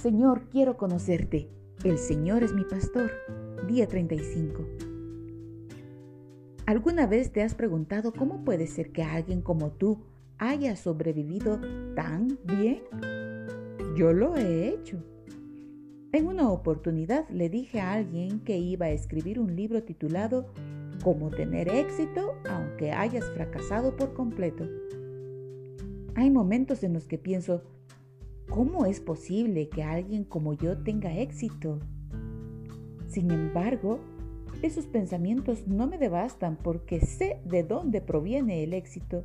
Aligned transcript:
Señor, 0.00 0.48
quiero 0.50 0.78
conocerte. 0.78 1.50
El 1.84 1.98
Señor 1.98 2.42
es 2.42 2.54
mi 2.54 2.64
pastor. 2.64 3.10
Día 3.68 3.86
35. 3.86 4.66
¿Alguna 6.64 7.06
vez 7.06 7.32
te 7.32 7.42
has 7.42 7.54
preguntado 7.54 8.10
cómo 8.14 8.42
puede 8.42 8.66
ser 8.66 8.92
que 8.92 9.02
alguien 9.02 9.42
como 9.42 9.72
tú 9.72 9.98
haya 10.38 10.74
sobrevivido 10.74 11.60
tan 11.94 12.38
bien? 12.44 12.80
Yo 13.94 14.14
lo 14.14 14.38
he 14.38 14.68
hecho. 14.68 15.04
En 16.12 16.28
una 16.28 16.50
oportunidad 16.50 17.28
le 17.28 17.50
dije 17.50 17.82
a 17.82 17.92
alguien 17.92 18.40
que 18.40 18.56
iba 18.56 18.86
a 18.86 18.92
escribir 18.92 19.38
un 19.38 19.54
libro 19.54 19.82
titulado 19.82 20.46
Cómo 21.04 21.28
tener 21.28 21.68
éxito 21.68 22.36
aunque 22.48 22.92
hayas 22.92 23.26
fracasado 23.32 23.94
por 23.96 24.14
completo. 24.14 24.66
Hay 26.14 26.30
momentos 26.30 26.82
en 26.84 26.94
los 26.94 27.06
que 27.06 27.18
pienso, 27.18 27.64
¿cómo 28.50 28.84
es 28.84 29.00
posible 29.00 29.68
que 29.68 29.84
alguien 29.84 30.24
como 30.24 30.54
yo 30.54 30.76
tenga 30.76 31.16
éxito? 31.16 31.78
Sin 33.06 33.30
embargo, 33.30 34.00
esos 34.60 34.86
pensamientos 34.86 35.66
no 35.66 35.86
me 35.86 35.98
devastan 35.98 36.56
porque 36.56 37.00
sé 37.00 37.40
de 37.44 37.62
dónde 37.62 38.00
proviene 38.00 38.62
el 38.64 38.74
éxito. 38.74 39.24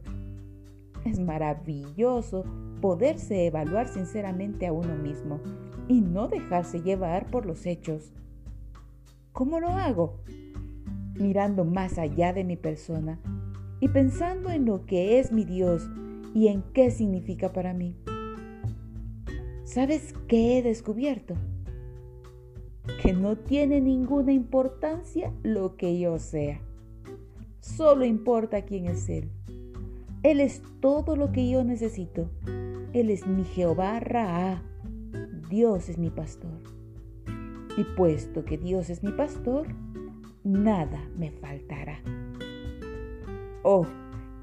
Es 1.04 1.20
maravilloso 1.20 2.46
poderse 2.82 3.48
evaluar 3.48 3.88
sinceramente 3.88 4.68
a 4.68 4.72
uno 4.74 4.96
mismo 4.96 5.40
y 5.88 6.02
no 6.02 6.28
dejarse 6.28 6.82
llevar 6.82 7.28
por 7.28 7.46
los 7.46 7.66
hechos. 7.66 8.14
¿Cómo 9.34 9.60
lo 9.60 9.70
hago? 9.70 10.20
Mirando 11.20 11.66
más 11.66 11.98
allá 11.98 12.32
de 12.32 12.44
mi 12.44 12.58
persona 12.58 13.20
y 13.80 13.90
pensando 13.90 14.52
en 14.52 14.66
lo 14.66 14.86
que 14.86 15.20
es 15.20 15.32
mi 15.32 15.46
Dios 15.46 15.90
y 16.34 16.48
en 16.48 16.64
qué 16.74 16.92
significa 16.92 17.52
para 17.52 17.74
mí. 17.74 17.96
¿Sabes 19.66 20.14
qué 20.28 20.60
he 20.60 20.62
descubierto? 20.62 21.34
Que 23.02 23.14
no 23.14 23.36
tiene 23.36 23.82
ninguna 23.82 24.32
importancia 24.32 25.34
lo 25.42 25.76
que 25.76 26.00
yo 26.00 26.20
sea. 26.20 26.62
Solo 27.62 28.06
importa 28.06 28.62
quién 28.62 28.86
es 28.86 29.10
Él. 29.10 29.32
Él 30.22 30.40
es 30.40 30.62
todo 30.82 31.16
lo 31.16 31.32
que 31.32 31.50
yo 31.50 31.64
necesito. 31.64 32.30
Él 32.94 33.10
es 33.10 33.26
mi 33.26 33.44
Jehová 33.44 34.00
Ra. 34.00 34.64
Dios 35.50 35.90
es 35.90 35.98
mi 35.98 36.12
pastor. 36.12 36.62
Y 37.76 37.84
puesto 37.96 38.46
que 38.46 38.60
Dios 38.60 38.92
es 38.92 39.04
mi 39.04 39.12
pastor, 39.14 39.68
nada 40.44 41.10
me 41.18 41.32
faltará. 41.32 42.00
Oh, 43.64 43.88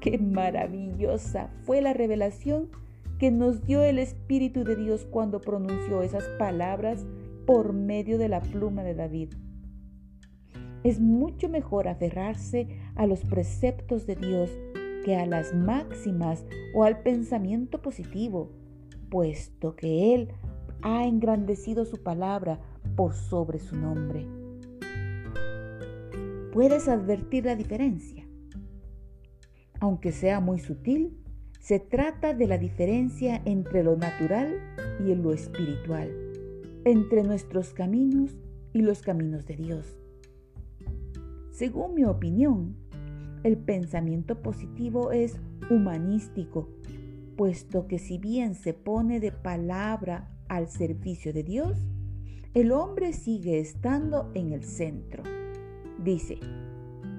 qué 0.01 0.17
maravillosa 0.17 1.49
fue 1.63 1.81
la 1.81 1.93
revelación 1.93 2.82
que 3.23 3.31
nos 3.31 3.65
dio 3.65 3.81
el 3.81 3.99
Espíritu 3.99 4.65
de 4.65 4.75
Dios 4.75 5.07
cuando 5.09 5.39
pronunció 5.39 6.01
esas 6.01 6.25
palabras 6.37 7.05
por 7.45 7.71
medio 7.71 8.17
de 8.17 8.27
la 8.27 8.41
pluma 8.41 8.83
de 8.83 8.95
David. 8.95 9.29
Es 10.83 10.99
mucho 10.99 11.47
mejor 11.47 11.87
aferrarse 11.87 12.67
a 12.95 13.07
los 13.07 13.23
preceptos 13.23 14.05
de 14.05 14.17
Dios 14.17 14.49
que 15.05 15.15
a 15.15 15.25
las 15.25 15.53
máximas 15.53 16.45
o 16.75 16.83
al 16.83 17.01
pensamiento 17.01 17.81
positivo, 17.81 18.51
puesto 19.09 19.77
que 19.77 20.13
Él 20.13 20.27
ha 20.81 21.07
engrandecido 21.07 21.85
su 21.85 22.03
palabra 22.03 22.59
por 22.97 23.13
sobre 23.13 23.59
su 23.59 23.77
nombre. 23.77 24.27
Puedes 26.51 26.89
advertir 26.89 27.45
la 27.45 27.55
diferencia. 27.55 28.27
Aunque 29.79 30.11
sea 30.11 30.41
muy 30.41 30.59
sutil, 30.59 31.22
se 31.63 31.79
trata 31.79 32.33
de 32.33 32.45
la 32.45 32.57
diferencia 32.57 33.41
entre 33.45 33.83
lo 33.83 33.95
natural 33.95 34.59
y 34.99 35.15
lo 35.15 35.31
espiritual, 35.31 36.11
entre 36.83 37.23
nuestros 37.23 37.69
caminos 37.73 38.37
y 38.73 38.81
los 38.81 39.01
caminos 39.01 39.45
de 39.45 39.55
Dios. 39.55 39.97
Según 41.51 41.95
mi 41.95 42.03
opinión, 42.03 42.75
el 43.43 43.55
pensamiento 43.55 44.41
positivo 44.41 45.13
es 45.13 45.37
humanístico, 45.69 46.67
puesto 47.37 47.87
que 47.87 47.97
si 47.97 48.17
bien 48.17 48.55
se 48.55 48.73
pone 48.73 49.21
de 49.21 49.31
palabra 49.31 50.37
al 50.49 50.67
servicio 50.67 51.31
de 51.31 51.43
Dios, 51.43 51.77
el 52.53 52.73
hombre 52.73 53.13
sigue 53.13 53.59
estando 53.59 54.29
en 54.33 54.51
el 54.51 54.65
centro. 54.65 55.23
Dice, 56.03 56.39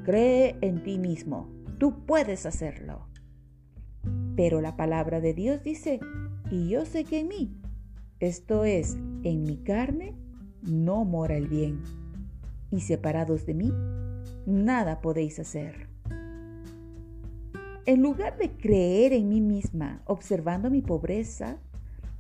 cree 0.05 0.59
en 0.61 0.83
ti 0.83 0.99
mismo, 0.99 1.49
tú 1.79 2.05
puedes 2.05 2.45
hacerlo. 2.45 3.14
Pero 4.37 4.61
la 4.61 4.77
palabra 4.77 5.21
de 5.21 5.35
Dios 5.35 5.63
dice, 5.63 6.01
y 6.51 6.69
yo 6.69 6.85
sé 6.85 7.05
que 7.05 7.21
en 7.21 7.29
mí, 7.29 7.61
esto 8.21 8.65
es, 8.65 8.97
en 9.23 9.45
mi 9.45 9.59
carne, 9.59 10.15
no 10.63 11.05
mora 11.05 11.37
el 11.37 11.49
bien, 11.49 11.83
y 12.71 12.81
separados 12.81 13.47
de 13.47 13.55
mí, 13.55 13.73
nada 14.47 15.01
podéis 15.01 15.39
hacer. 15.39 15.89
En 17.87 18.01
lugar 18.01 18.39
de 18.39 18.51
creer 18.51 19.13
en 19.13 19.29
mí 19.29 19.41
misma, 19.41 20.03
observando 20.07 20.71
mi 20.71 20.81
pobreza, 20.81 21.59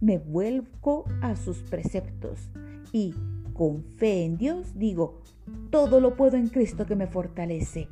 me 0.00 0.18
vuelvo 0.18 1.06
a 1.22 1.36
sus 1.36 1.62
preceptos 1.62 2.50
y 2.92 3.14
con 3.54 3.82
fe 3.96 4.26
en 4.26 4.36
Dios 4.36 4.78
digo, 4.78 5.22
todo 5.70 6.00
lo 6.00 6.16
puedo 6.16 6.36
en 6.36 6.48
Cristo 6.48 6.84
que 6.84 6.96
me 6.96 7.06
fortalece. 7.06 7.88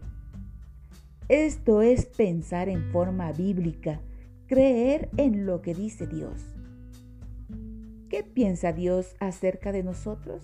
Esto 1.28 1.81
es 1.81 2.05
pensar 2.05 2.69
en 2.69 2.91
forma 2.91 3.32
bíblica, 3.32 4.03
creer 4.52 5.08
en 5.16 5.46
lo 5.46 5.62
que 5.62 5.72
dice 5.72 6.06
Dios. 6.06 6.42
¿Qué 8.10 8.22
piensa 8.22 8.74
Dios 8.74 9.14
acerca 9.18 9.72
de 9.72 9.82
nosotros? 9.82 10.42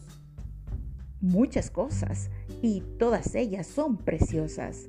Muchas 1.20 1.70
cosas, 1.70 2.30
y 2.62 2.80
todas 2.98 3.34
ellas 3.34 3.66
son 3.66 3.98
preciosas. 3.98 4.86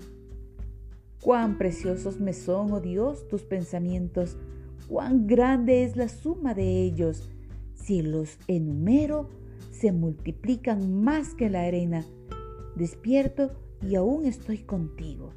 Cuán 1.21 1.57
preciosos 1.57 2.21
me 2.21 2.31
son, 2.31 2.71
oh 2.71 2.79
Dios, 2.79 3.27
tus 3.27 3.43
pensamientos, 3.43 4.37
cuán 4.87 5.27
grande 5.27 5.83
es 5.83 5.97
la 5.97 6.07
suma 6.07 6.53
de 6.53 6.81
ellos. 6.81 7.29
Si 7.73 8.01
los 8.01 8.37
enumero, 8.47 9.31
se 9.69 9.91
multiplican 9.91 11.03
más 11.03 11.33
que 11.33 11.49
la 11.49 11.63
arena. 11.63 12.05
Despierto 12.77 13.51
y 13.81 13.95
aún 13.95 14.25
estoy 14.25 14.59
contigo. 14.59 15.33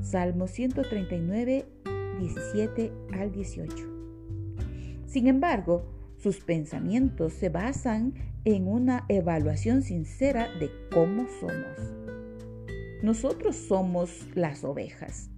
Salmo 0.00 0.46
139, 0.46 1.66
17 2.20 2.92
al 3.12 3.32
18. 3.32 3.74
Sin 5.06 5.26
embargo, 5.26 5.82
sus 6.18 6.40
pensamientos 6.40 7.32
se 7.32 7.48
basan 7.48 8.14
en 8.44 8.68
una 8.68 9.06
evaluación 9.08 9.82
sincera 9.82 10.48
de 10.58 10.70
cómo 10.92 11.26
somos. 11.40 11.94
Nosotros 13.02 13.56
somos 13.56 14.28
las 14.34 14.64
ovejas. 14.64 15.30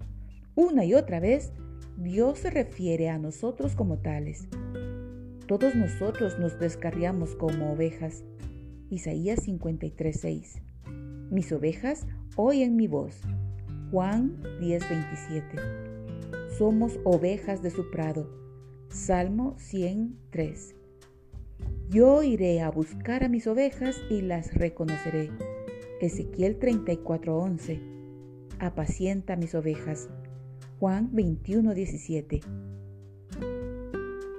Una 0.56 0.84
y 0.84 0.94
otra 0.94 1.20
vez, 1.20 1.52
Dios 1.96 2.40
se 2.40 2.50
refiere 2.50 3.08
a 3.08 3.18
nosotros 3.18 3.76
como 3.76 3.98
tales. 3.98 4.48
Todos 5.46 5.74
nosotros 5.74 6.38
nos 6.38 6.58
descarriamos 6.58 7.36
como 7.36 7.72
ovejas. 7.72 8.24
Isaías 8.90 9.46
53:6. 9.46 10.60
Mis 11.30 11.52
ovejas 11.52 12.06
oyen 12.36 12.76
mi 12.76 12.88
voz. 12.88 13.20
Juan 13.90 14.42
10:27. 14.60 15.81
Somos 16.62 17.00
ovejas 17.02 17.60
de 17.60 17.70
su 17.70 17.90
prado. 17.90 18.30
Salmo 18.88 19.56
103. 19.58 20.76
Yo 21.90 22.22
iré 22.22 22.60
a 22.60 22.70
buscar 22.70 23.24
a 23.24 23.28
mis 23.28 23.48
ovejas 23.48 24.00
y 24.08 24.20
las 24.20 24.54
reconoceré. 24.54 25.32
Ezequiel 26.00 26.60
34:11. 26.60 27.80
Apacienta 28.60 29.34
mis 29.34 29.56
ovejas. 29.56 30.08
Juan 30.78 31.10
21:17. 31.10 32.42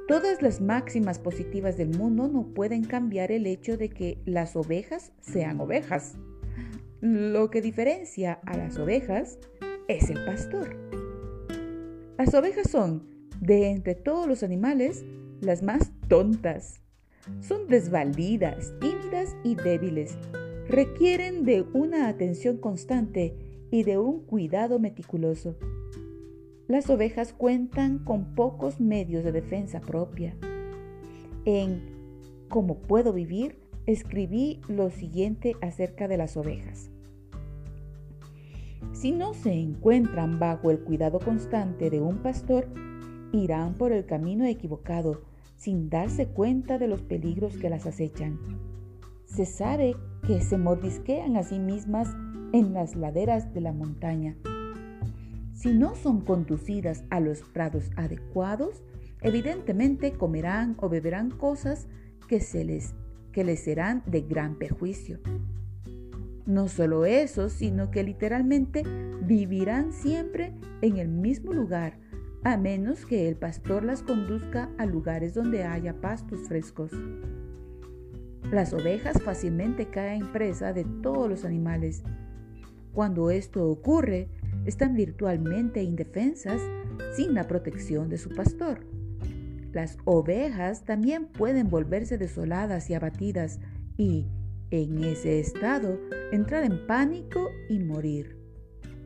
Todas 0.07 0.41
las 0.41 0.61
máximas 0.61 1.19
positivas 1.19 1.75
del 1.75 1.89
mundo 1.89 2.29
no 2.29 2.53
pueden 2.53 2.85
cambiar 2.85 3.33
el 3.33 3.45
hecho 3.47 3.75
de 3.75 3.89
que 3.89 4.17
las 4.23 4.55
ovejas 4.55 5.11
sean 5.19 5.59
ovejas. 5.59 6.15
Lo 7.01 7.49
que 7.49 7.61
diferencia 7.61 8.39
a 8.45 8.55
las 8.55 8.77
ovejas 8.77 9.39
es 9.89 10.09
el 10.09 10.23
pastor. 10.23 10.82
Las 12.17 12.33
ovejas 12.33 12.69
son, 12.69 13.07
de 13.39 13.69
entre 13.69 13.95
todos 13.95 14.27
los 14.27 14.43
animales, 14.43 15.03
las 15.41 15.63
más 15.63 15.91
tontas. 16.07 16.81
Son 17.41 17.67
desvalidas, 17.67 18.73
tímidas 18.79 19.35
y 19.43 19.55
débiles 19.55 20.17
requieren 20.67 21.43
de 21.43 21.61
una 21.73 22.07
atención 22.07 22.57
constante 22.57 23.35
y 23.71 23.83
de 23.83 23.97
un 23.97 24.21
cuidado 24.21 24.79
meticuloso. 24.79 25.55
Las 26.67 26.89
ovejas 26.89 27.33
cuentan 27.33 27.99
con 27.99 28.35
pocos 28.35 28.79
medios 28.79 29.23
de 29.23 29.31
defensa 29.31 29.81
propia. 29.81 30.35
En 31.45 31.91
Cómo 32.49 32.79
puedo 32.79 33.13
vivir, 33.13 33.57
escribí 33.87 34.61
lo 34.67 34.91
siguiente 34.91 35.55
acerca 35.61 36.07
de 36.07 36.17
las 36.17 36.37
ovejas. 36.37 36.92
Si 38.91 39.11
no 39.11 39.33
se 39.33 39.53
encuentran 39.53 40.39
bajo 40.39 40.69
el 40.71 40.79
cuidado 40.79 41.19
constante 41.19 41.89
de 41.89 42.01
un 42.01 42.17
pastor, 42.17 42.67
irán 43.31 43.75
por 43.75 43.91
el 43.91 44.05
camino 44.05 44.45
equivocado, 44.45 45.21
sin 45.55 45.89
darse 45.89 46.27
cuenta 46.27 46.77
de 46.77 46.87
los 46.87 47.01
peligros 47.01 47.57
que 47.57 47.69
las 47.69 47.85
acechan. 47.85 48.39
Se 49.25 49.45
sabe 49.45 49.95
que 50.27 50.41
se 50.41 50.57
mordisquean 50.57 51.37
a 51.37 51.43
sí 51.43 51.59
mismas 51.59 52.15
en 52.51 52.73
las 52.73 52.95
laderas 52.95 53.53
de 53.53 53.61
la 53.61 53.71
montaña. 53.71 54.35
Si 55.53 55.73
no 55.73 55.95
son 55.95 56.21
conducidas 56.21 57.03
a 57.09 57.19
los 57.19 57.41
prados 57.41 57.89
adecuados, 57.95 58.83
evidentemente 59.21 60.13
comerán 60.13 60.75
o 60.81 60.89
beberán 60.89 61.31
cosas 61.31 61.87
que, 62.27 62.39
se 62.41 62.63
les, 62.63 62.93
que 63.31 63.43
les 63.43 63.63
serán 63.63 64.03
de 64.05 64.21
gran 64.21 64.55
perjuicio. 64.55 65.19
No 66.45 66.67
solo 66.67 67.05
eso, 67.05 67.49
sino 67.49 67.89
que 67.89 68.03
literalmente 68.03 68.83
vivirán 69.21 69.93
siempre 69.93 70.53
en 70.81 70.97
el 70.97 71.07
mismo 71.07 71.53
lugar, 71.53 71.99
a 72.43 72.57
menos 72.57 73.05
que 73.05 73.29
el 73.29 73.37
pastor 73.37 73.85
las 73.85 74.03
conduzca 74.03 74.69
a 74.77 74.85
lugares 74.85 75.33
donde 75.33 75.63
haya 75.63 76.01
pastos 76.01 76.41
frescos. 76.47 76.91
Las 78.51 78.73
ovejas 78.73 79.21
fácilmente 79.21 79.87
caen 79.87 80.31
presa 80.33 80.73
de 80.73 80.83
todos 81.01 81.29
los 81.29 81.45
animales. 81.45 82.03
Cuando 82.91 83.31
esto 83.31 83.67
ocurre, 83.67 84.29
están 84.65 84.95
virtualmente 84.95 85.81
indefensas 85.81 86.61
sin 87.15 87.33
la 87.33 87.47
protección 87.47 88.09
de 88.09 88.17
su 88.17 88.29
pastor. 88.29 88.85
Las 89.71 89.97
ovejas 90.05 90.83
también 90.83 91.25
pueden 91.25 91.69
volverse 91.69 92.17
desoladas 92.17 92.89
y 92.89 92.93
abatidas 92.93 93.59
y, 93.97 94.27
en 94.81 95.03
ese 95.03 95.39
estado, 95.39 95.99
entrar 96.31 96.63
en 96.63 96.87
pánico 96.87 97.51
y 97.69 97.77
morir. 97.77 98.39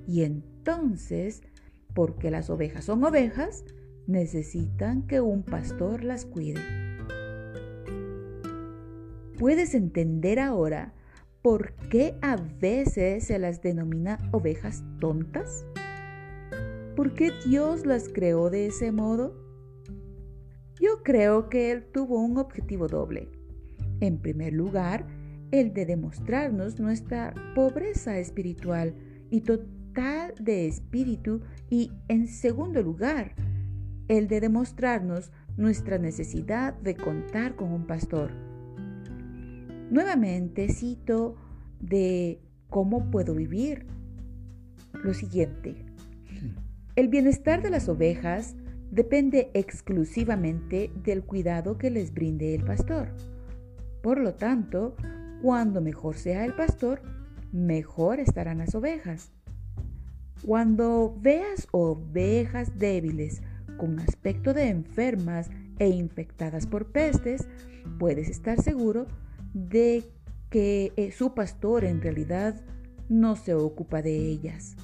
Y 0.07 0.23
entonces, 0.23 1.41
porque 1.93 2.31
las 2.31 2.49
ovejas 2.49 2.85
son 2.85 3.03
ovejas, 3.03 3.65
necesitan 4.07 5.05
que 5.07 5.19
un 5.19 5.43
pastor 5.43 6.05
las 6.05 6.25
cuide. 6.25 6.61
¿Puedes 9.37 9.75
entender 9.75 10.39
ahora 10.39 10.93
por 11.41 11.73
qué 11.89 12.17
a 12.21 12.37
veces 12.37 13.25
se 13.25 13.37
las 13.37 13.61
denomina 13.61 14.17
ovejas 14.31 14.85
tontas? 15.01 15.67
¿Por 16.95 17.13
qué 17.13 17.31
Dios 17.45 17.85
las 17.85 18.07
creó 18.07 18.49
de 18.49 18.67
ese 18.67 18.93
modo? 18.93 19.35
Yo 20.79 21.03
creo 21.03 21.49
que 21.49 21.71
Él 21.71 21.85
tuvo 21.91 22.21
un 22.21 22.37
objetivo 22.37 22.87
doble. 22.87 23.29
En 23.99 24.19
primer 24.19 24.53
lugar, 24.53 25.16
el 25.51 25.73
de 25.73 25.85
demostrarnos 25.85 26.79
nuestra 26.79 27.33
pobreza 27.55 28.17
espiritual 28.17 28.93
y 29.29 29.41
total 29.41 30.33
de 30.39 30.67
espíritu 30.67 31.41
y 31.69 31.91
en 32.07 32.27
segundo 32.27 32.81
lugar, 32.81 33.33
el 34.07 34.27
de 34.27 34.39
demostrarnos 34.39 35.31
nuestra 35.57 35.97
necesidad 35.97 36.73
de 36.75 36.95
contar 36.95 37.55
con 37.55 37.71
un 37.71 37.87
pastor. 37.87 38.31
Nuevamente 39.89 40.69
cito 40.69 41.35
de 41.79 42.39
cómo 42.69 43.09
puedo 43.09 43.33
vivir 43.33 43.85
lo 44.93 45.13
siguiente. 45.13 45.75
El 46.95 47.09
bienestar 47.09 47.61
de 47.61 47.69
las 47.69 47.89
ovejas 47.89 48.55
depende 48.91 49.51
exclusivamente 49.53 50.91
del 51.03 51.23
cuidado 51.23 51.77
que 51.77 51.89
les 51.89 52.13
brinde 52.13 52.55
el 52.55 52.63
pastor. 52.63 53.09
Por 54.01 54.19
lo 54.19 54.35
tanto, 54.35 54.95
cuando 55.41 55.81
mejor 55.81 56.15
sea 56.15 56.45
el 56.45 56.53
pastor, 56.53 57.01
mejor 57.51 58.19
estarán 58.19 58.59
las 58.59 58.75
ovejas. 58.75 59.31
Cuando 60.45 61.15
veas 61.19 61.67
ovejas 61.71 62.77
débiles 62.77 63.41
con 63.77 63.99
aspecto 63.99 64.53
de 64.53 64.69
enfermas 64.69 65.49
e 65.79 65.89
infectadas 65.89 66.67
por 66.67 66.91
pestes, 66.91 67.47
puedes 67.99 68.29
estar 68.29 68.61
seguro 68.61 69.07
de 69.53 70.03
que 70.49 70.93
eh, 70.95 71.11
su 71.11 71.33
pastor 71.33 71.83
en 71.83 72.01
realidad 72.01 72.61
no 73.09 73.35
se 73.35 73.53
ocupa 73.53 74.01
de 74.01 74.15
ellas. 74.15 74.75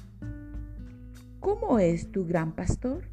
¿Cómo 1.40 1.78
es 1.78 2.10
tu 2.10 2.26
gran 2.26 2.52
pastor? 2.52 3.04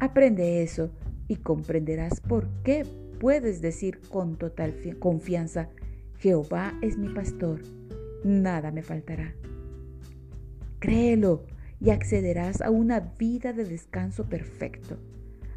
Aprende 0.00 0.62
eso 0.62 0.90
y 1.28 1.36
comprenderás 1.36 2.20
por 2.20 2.48
qué 2.64 2.86
puedes 3.20 3.60
decir 3.60 4.00
con 4.08 4.36
total 4.36 4.74
confianza, 4.98 5.68
Jehová 6.22 6.78
es 6.82 6.96
mi 6.98 7.08
pastor, 7.08 7.62
nada 8.22 8.70
me 8.70 8.84
faltará. 8.84 9.34
Créelo 10.78 11.46
y 11.80 11.90
accederás 11.90 12.60
a 12.60 12.70
una 12.70 13.00
vida 13.18 13.52
de 13.52 13.64
descanso 13.64 14.28
perfecto. 14.28 14.98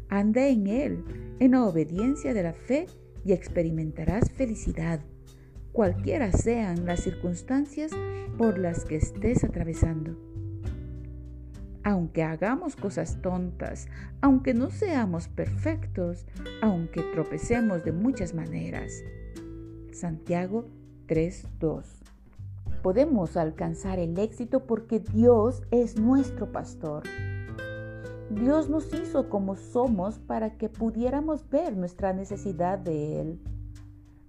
Anda 0.08 0.48
en 0.48 0.66
él, 0.66 1.04
en 1.38 1.52
la 1.52 1.64
obediencia 1.64 2.34
de 2.34 2.42
la 2.42 2.52
fe, 2.52 2.88
y 3.24 3.32
experimentarás 3.32 4.32
felicidad, 4.32 4.98
cualquiera 5.70 6.32
sean 6.32 6.84
las 6.84 6.98
circunstancias 6.98 7.92
por 8.36 8.58
las 8.58 8.84
que 8.84 8.96
estés 8.96 9.44
atravesando 9.44 10.16
aunque 11.84 12.24
hagamos 12.24 12.74
cosas 12.74 13.22
tontas, 13.22 13.86
aunque 14.20 14.54
no 14.54 14.72
seamos 14.72 15.28
perfectos, 15.28 16.26
aunque 16.60 17.00
tropecemos 17.14 17.84
de 17.84 17.92
muchas 17.92 18.34
maneras. 18.34 19.04
Santiago 19.96 20.66
3:2 21.08 22.02
Podemos 22.82 23.36
alcanzar 23.38 23.98
el 23.98 24.18
éxito 24.18 24.66
porque 24.66 25.00
Dios 25.00 25.62
es 25.70 25.98
nuestro 25.98 26.52
pastor. 26.52 27.04
Dios 28.30 28.68
nos 28.68 28.92
hizo 28.92 29.30
como 29.30 29.56
somos 29.56 30.18
para 30.18 30.58
que 30.58 30.68
pudiéramos 30.68 31.48
ver 31.48 31.76
nuestra 31.76 32.12
necesidad 32.12 32.78
de 32.78 33.22
Él. 33.22 33.40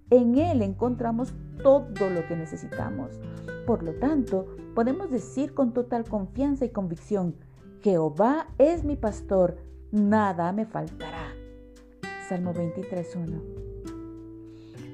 En 0.10 0.38
Él 0.38 0.62
encontramos 0.62 1.34
todo 1.62 2.10
lo 2.10 2.26
que 2.28 2.38
necesitamos. 2.38 3.20
Por 3.66 3.84
lo 3.84 3.94
tanto, 3.96 4.48
podemos 4.74 5.12
decir 5.12 5.54
con 5.54 5.74
total 5.74 6.06
confianza 6.06 6.64
y 6.64 6.70
convicción, 6.70 7.36
Jehová 7.82 8.48
es 8.58 8.86
mi 8.86 8.96
pastor, 8.96 9.58
nada 9.92 10.52
me 10.54 10.66
faltará. 10.66 11.34
Salmo 12.30 12.54
23.1. 12.54 13.67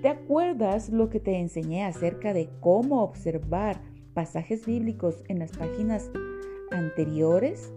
¿Te 0.03 0.09
acuerdas 0.09 0.89
lo 0.89 1.09
que 1.09 1.21
te 1.21 1.39
enseñé 1.39 1.85
acerca 1.85 2.33
de 2.33 2.50
cómo 2.59 3.03
observar 3.03 3.79
pasajes 4.13 4.65
bíblicos 4.65 5.23
en 5.29 5.39
las 5.39 5.53
páginas 5.53 6.11
anteriores? 6.71 7.71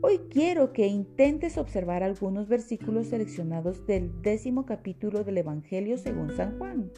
Hoy 0.00 0.20
quiero 0.30 0.72
que 0.72 0.86
intentes 0.86 1.58
observar 1.58 2.02
algunos 2.02 2.48
versículos 2.48 3.08
seleccionados 3.08 3.86
del 3.86 4.22
décimo 4.22 4.64
capítulo 4.64 5.22
del 5.22 5.36
Evangelio 5.36 5.98
según 5.98 6.34
San 6.34 6.56
Juan. 6.56 6.90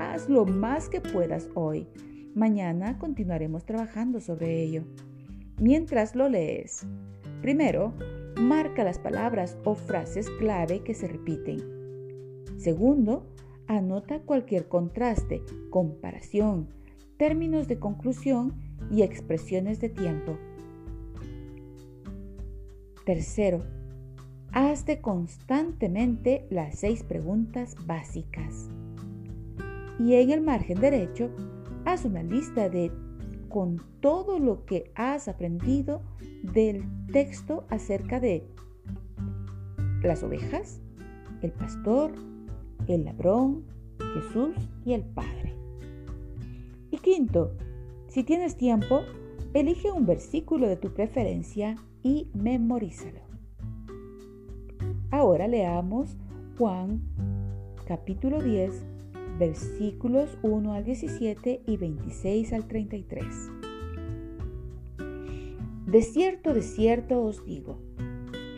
Haz 0.00 0.28
lo 0.28 0.44
más 0.44 0.88
que 0.88 1.00
puedas 1.00 1.48
hoy. 1.54 1.86
Mañana 2.34 2.98
continuaremos 2.98 3.64
trabajando 3.64 4.20
sobre 4.20 4.60
ello 4.60 4.82
mientras 5.60 6.16
lo 6.16 6.28
lees. 6.28 6.84
Primero, 7.42 7.94
marca 8.40 8.82
las 8.82 8.98
palabras 8.98 9.56
o 9.62 9.76
frases 9.76 10.28
clave 10.40 10.80
que 10.82 10.94
se 10.94 11.06
repiten. 11.06 11.77
Segundo, 12.68 13.26
anota 13.66 14.20
cualquier 14.20 14.68
contraste, 14.68 15.42
comparación, 15.70 16.68
términos 17.16 17.66
de 17.66 17.78
conclusión 17.78 18.52
y 18.90 19.00
expresiones 19.00 19.80
de 19.80 19.88
tiempo. 19.88 20.36
Tercero, 23.06 23.62
hazte 24.52 25.00
constantemente 25.00 26.46
las 26.50 26.78
seis 26.78 27.02
preguntas 27.04 27.74
básicas. 27.86 28.68
Y 29.98 30.16
en 30.16 30.28
el 30.28 30.42
margen 30.42 30.78
derecho, 30.78 31.30
haz 31.86 32.04
una 32.04 32.22
lista 32.22 32.68
de 32.68 32.92
con 33.48 33.80
todo 34.00 34.38
lo 34.38 34.66
que 34.66 34.92
has 34.94 35.26
aprendido 35.26 36.02
del 36.42 36.84
texto 37.14 37.64
acerca 37.70 38.20
de 38.20 38.46
las 40.02 40.22
ovejas, 40.22 40.82
el 41.40 41.52
pastor, 41.52 42.27
el 42.94 43.04
ladrón, 43.04 43.64
Jesús 44.14 44.56
y 44.84 44.92
el 44.92 45.02
Padre. 45.02 45.54
Y 46.90 46.98
quinto, 46.98 47.52
si 48.08 48.24
tienes 48.24 48.56
tiempo, 48.56 49.02
elige 49.54 49.90
un 49.90 50.06
versículo 50.06 50.66
de 50.66 50.76
tu 50.76 50.92
preferencia 50.92 51.76
y 52.02 52.28
memorízalo. 52.34 53.20
Ahora 55.10 55.48
leamos 55.48 56.16
Juan 56.58 57.02
capítulo 57.86 58.42
10, 58.42 58.84
versículos 59.38 60.36
1 60.42 60.72
al 60.74 60.84
17 60.84 61.62
y 61.66 61.76
26 61.78 62.52
al 62.52 62.66
33. 62.66 63.26
De 65.86 66.02
cierto, 66.02 66.52
de 66.52 66.60
cierto 66.60 67.22
os 67.22 67.46
digo, 67.46 67.78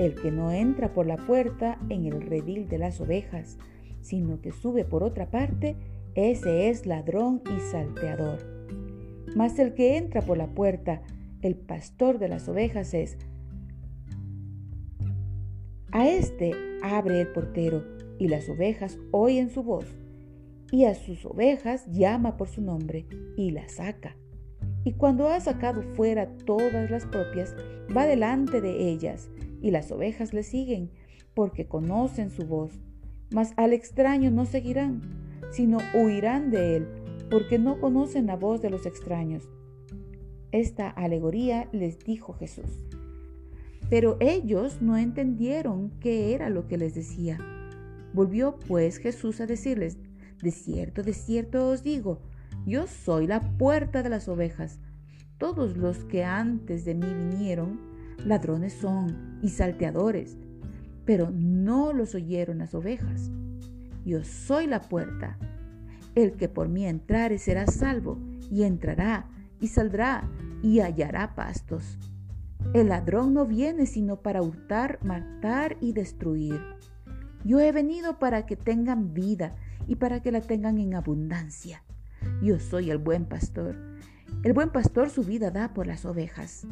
el 0.00 0.16
que 0.16 0.32
no 0.32 0.50
entra 0.50 0.92
por 0.92 1.06
la 1.06 1.16
puerta 1.16 1.78
en 1.88 2.06
el 2.06 2.22
redil 2.22 2.68
de 2.68 2.78
las 2.78 3.00
ovejas, 3.00 3.56
sino 4.00 4.40
que 4.40 4.52
sube 4.52 4.84
por 4.84 5.02
otra 5.02 5.30
parte, 5.30 5.76
ese 6.14 6.68
es 6.68 6.86
ladrón 6.86 7.42
y 7.56 7.60
salteador. 7.60 8.38
Mas 9.36 9.58
el 9.58 9.74
que 9.74 9.96
entra 9.96 10.22
por 10.22 10.38
la 10.38 10.48
puerta, 10.48 11.02
el 11.42 11.56
pastor 11.56 12.18
de 12.18 12.28
las 12.28 12.48
ovejas 12.48 12.94
es. 12.94 13.16
A 15.92 16.08
este 16.08 16.52
abre 16.82 17.20
el 17.20 17.28
portero 17.28 17.84
y 18.18 18.28
las 18.28 18.48
ovejas 18.48 18.98
oyen 19.10 19.50
su 19.50 19.62
voz. 19.62 19.86
Y 20.72 20.84
a 20.84 20.94
sus 20.94 21.24
ovejas 21.24 21.86
llama 21.86 22.36
por 22.36 22.48
su 22.48 22.60
nombre 22.60 23.06
y 23.36 23.50
las 23.50 23.72
saca. 23.72 24.16
Y 24.84 24.92
cuando 24.92 25.28
ha 25.28 25.40
sacado 25.40 25.82
fuera 25.94 26.28
todas 26.46 26.90
las 26.90 27.06
propias, 27.06 27.54
va 27.94 28.06
delante 28.06 28.60
de 28.60 28.88
ellas, 28.88 29.28
y 29.60 29.72
las 29.72 29.90
ovejas 29.90 30.32
le 30.32 30.42
siguen, 30.42 30.90
porque 31.34 31.66
conocen 31.66 32.30
su 32.30 32.46
voz. 32.46 32.80
Mas 33.30 33.52
al 33.56 33.72
extraño 33.72 34.30
no 34.30 34.44
seguirán, 34.44 35.00
sino 35.50 35.78
huirán 35.94 36.50
de 36.50 36.76
él, 36.76 36.88
porque 37.30 37.58
no 37.58 37.80
conocen 37.80 38.26
la 38.26 38.36
voz 38.36 38.60
de 38.60 38.70
los 38.70 38.86
extraños. 38.86 39.48
Esta 40.52 40.90
alegoría 40.90 41.68
les 41.72 41.98
dijo 42.00 42.32
Jesús. 42.32 42.86
Pero 43.88 44.16
ellos 44.20 44.82
no 44.82 44.96
entendieron 44.96 45.90
qué 46.00 46.34
era 46.34 46.48
lo 46.50 46.66
que 46.66 46.78
les 46.78 46.94
decía. 46.94 47.38
Volvió 48.12 48.58
pues 48.66 48.98
Jesús 48.98 49.40
a 49.40 49.46
decirles, 49.46 49.98
De 50.42 50.50
cierto, 50.50 51.02
de 51.02 51.12
cierto 51.12 51.68
os 51.68 51.82
digo, 51.82 52.20
yo 52.66 52.86
soy 52.86 53.26
la 53.26 53.40
puerta 53.40 54.02
de 54.02 54.08
las 54.08 54.28
ovejas. 54.28 54.80
Todos 55.38 55.76
los 55.76 56.04
que 56.04 56.24
antes 56.24 56.84
de 56.84 56.94
mí 56.94 57.06
vinieron, 57.06 57.80
ladrones 58.24 58.74
son 58.74 59.38
y 59.42 59.50
salteadores, 59.50 60.36
pero 61.10 61.28
no 61.32 61.92
los 61.92 62.14
oyeron 62.14 62.58
las 62.58 62.72
ovejas. 62.72 63.32
Yo 64.04 64.22
soy 64.22 64.68
la 64.68 64.80
puerta. 64.80 65.38
El 66.14 66.34
que 66.34 66.48
por 66.48 66.68
mí 66.68 66.86
entrare 66.86 67.38
será 67.38 67.66
salvo, 67.66 68.16
y 68.48 68.62
entrará, 68.62 69.28
y 69.60 69.66
saldrá, 69.66 70.30
y 70.62 70.78
hallará 70.78 71.34
pastos. 71.34 71.98
El 72.74 72.90
ladrón 72.90 73.34
no 73.34 73.44
viene 73.44 73.86
sino 73.86 74.22
para 74.22 74.40
hurtar, 74.40 75.00
matar 75.02 75.76
y 75.80 75.94
destruir. 75.94 76.60
Yo 77.44 77.58
he 77.58 77.72
venido 77.72 78.20
para 78.20 78.46
que 78.46 78.54
tengan 78.54 79.12
vida 79.12 79.56
y 79.88 79.96
para 79.96 80.22
que 80.22 80.30
la 80.30 80.42
tengan 80.42 80.78
en 80.78 80.94
abundancia. 80.94 81.82
Yo 82.40 82.60
soy 82.60 82.88
el 82.88 82.98
buen 82.98 83.24
pastor. 83.24 83.74
El 84.44 84.52
buen 84.52 84.70
pastor 84.70 85.10
su 85.10 85.24
vida 85.24 85.50
da 85.50 85.74
por 85.74 85.88
las 85.88 86.04
ovejas. 86.04 86.68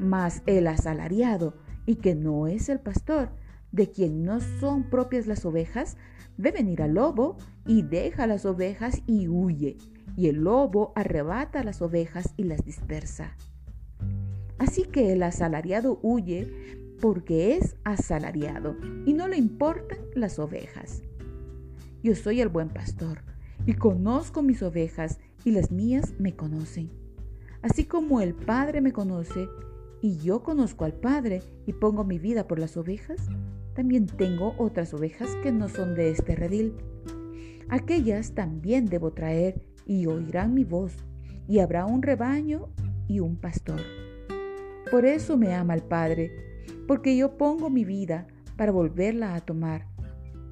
Mas 0.00 0.40
el 0.46 0.68
asalariado, 0.68 1.52
y 1.84 1.96
que 1.96 2.14
no 2.14 2.46
es 2.46 2.70
el 2.70 2.80
pastor, 2.80 3.28
de 3.72 3.90
quien 3.90 4.24
no 4.24 4.40
son 4.40 4.84
propias 4.90 5.26
las 5.26 5.44
ovejas, 5.44 5.96
ve 6.36 6.50
venir 6.52 6.82
al 6.82 6.94
lobo 6.94 7.36
y 7.66 7.82
deja 7.82 8.26
las 8.26 8.46
ovejas 8.46 9.02
y 9.06 9.28
huye, 9.28 9.76
y 10.16 10.28
el 10.28 10.36
lobo 10.36 10.92
arrebata 10.96 11.62
las 11.64 11.82
ovejas 11.82 12.32
y 12.36 12.44
las 12.44 12.64
dispersa. 12.64 13.36
Así 14.58 14.84
que 14.84 15.12
el 15.12 15.22
asalariado 15.22 15.98
huye 16.02 16.50
porque 17.00 17.56
es 17.56 17.76
asalariado 17.84 18.76
y 19.06 19.12
no 19.12 19.28
le 19.28 19.36
importan 19.36 19.98
las 20.14 20.38
ovejas. 20.38 21.02
Yo 22.02 22.14
soy 22.14 22.40
el 22.40 22.48
buen 22.48 22.68
pastor 22.68 23.22
y 23.66 23.74
conozco 23.74 24.42
mis 24.42 24.62
ovejas 24.62 25.18
y 25.44 25.52
las 25.52 25.70
mías 25.70 26.14
me 26.18 26.34
conocen. 26.34 26.90
Así 27.62 27.84
como 27.84 28.20
el 28.20 28.34
Padre 28.34 28.80
me 28.80 28.92
conoce 28.92 29.48
y 30.00 30.18
yo 30.18 30.42
conozco 30.42 30.84
al 30.84 30.94
Padre 30.94 31.42
y 31.66 31.72
pongo 31.72 32.04
mi 32.04 32.18
vida 32.18 32.46
por 32.46 32.58
las 32.58 32.76
ovejas, 32.76 33.28
también 33.78 34.06
tengo 34.06 34.56
otras 34.58 34.92
ovejas 34.92 35.28
que 35.40 35.52
no 35.52 35.68
son 35.68 35.94
de 35.94 36.10
este 36.10 36.34
redil. 36.34 36.74
Aquellas 37.68 38.32
también 38.32 38.86
debo 38.86 39.12
traer 39.12 39.62
y 39.86 40.06
oirán 40.06 40.52
mi 40.52 40.64
voz, 40.64 40.96
y 41.46 41.60
habrá 41.60 41.86
un 41.86 42.02
rebaño 42.02 42.70
y 43.06 43.20
un 43.20 43.36
pastor. 43.36 43.78
Por 44.90 45.04
eso 45.04 45.36
me 45.36 45.54
ama 45.54 45.76
el 45.76 45.82
Padre, 45.82 46.32
porque 46.88 47.16
yo 47.16 47.38
pongo 47.38 47.70
mi 47.70 47.84
vida 47.84 48.26
para 48.56 48.72
volverla 48.72 49.36
a 49.36 49.42
tomar. 49.42 49.86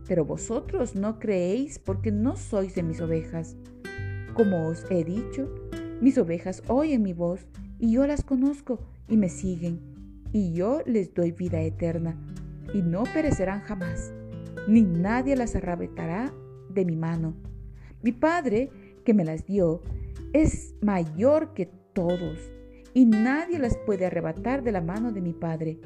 Pero 0.07 0.25
vosotros 0.25 0.95
no 0.95 1.19
creéis 1.19 1.81
porque 1.81 2.13
no 2.13 2.37
sois 2.37 2.77
de 2.77 2.85
mis 2.85 3.01
ovejas. 3.01 3.57
Como 4.35 4.69
os 4.69 4.89
he 4.89 5.03
dicho, 5.03 5.53
mis 6.01 6.17
ovejas 6.17 6.63
oyen 6.69 7.03
mi 7.03 7.13
voz 7.13 7.45
y 7.81 7.91
yo 7.91 8.07
las 8.07 8.23
conozco 8.23 8.79
y 9.09 9.17
me 9.17 9.29
siguen, 9.29 9.81
y 10.33 10.53
yo 10.53 10.81
les 10.87 11.13
doy 11.13 11.33
vida 11.33 11.61
eterna, 11.61 12.17
y 12.77 12.83
no 12.83 13.05
perecerán 13.05 13.63
jamás, 13.63 14.13
ni 14.69 14.83
nadie 14.83 15.35
las 15.35 15.57
arrebatará 15.57 16.31
de 16.69 16.85
mi 16.85 16.95
mano. 16.95 17.35
Mi 18.03 18.13
Padre, 18.13 18.71
que 19.03 19.15
me 19.15 19.25
las 19.25 19.47
dio, 19.47 19.81
es 20.35 20.75
mayor 20.83 21.55
que 21.55 21.71
todos, 21.95 22.39
y 22.93 23.07
nadie 23.07 23.59
las 23.59 23.79
puede 23.79 24.05
arrebatar 24.05 24.63
de 24.63 24.73
la 24.73 24.83
mano 24.83 25.11
de 25.11 25.23
mi 25.23 25.33
Padre. 25.33 25.81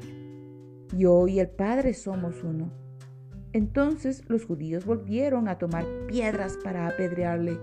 Yo 0.97 1.29
y 1.29 1.39
el 1.39 1.47
Padre 1.47 1.93
somos 1.93 2.43
uno. 2.43 2.73
Entonces 3.53 4.23
los 4.27 4.43
judíos 4.43 4.85
volvieron 4.85 5.47
a 5.47 5.57
tomar 5.57 5.85
piedras 6.07 6.57
para 6.61 6.87
apedrearle. 6.87 7.57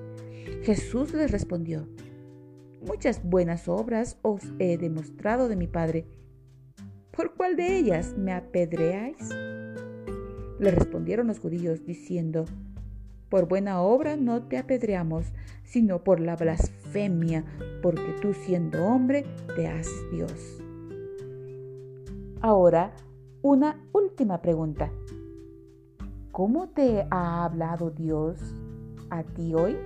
Jesús 0.63 1.13
les 1.13 1.31
respondió, 1.31 1.87
Muchas 2.81 3.23
buenas 3.23 3.69
obras 3.69 4.19
os 4.23 4.41
he 4.59 4.79
demostrado 4.79 5.49
de 5.49 5.57
mi 5.57 5.67
Padre. 5.67 6.07
¿Por 7.19 7.35
cuál 7.35 7.57
de 7.57 7.77
ellas 7.77 8.15
me 8.17 8.33
apedreáis? 8.33 9.29
Le 10.61 10.71
respondieron 10.71 11.27
los 11.27 11.41
judíos 11.41 11.85
diciendo, 11.85 12.45
por 13.29 13.49
buena 13.49 13.83
obra 13.83 14.17
no 14.17 14.45
te 14.45 14.57
apedreamos, 14.57 15.27
sino 15.65 16.05
por 16.05 16.21
la 16.21 16.37
blasfemia, 16.37 17.45
porque 17.83 18.15
tú 18.23 18.35
siendo 18.35 18.87
hombre 18.87 19.25
te 19.57 19.67
haces 19.67 20.09
Dios. 20.13 20.63
Ahora, 22.41 22.95
una 23.43 23.85
última 23.93 24.41
pregunta. 24.41 24.89
¿Cómo 26.31 26.69
te 26.69 27.05
ha 27.11 27.45
hablado 27.45 27.91
Dios 27.91 28.39
a 29.11 29.25
ti 29.25 29.55
hoy? 29.55 29.77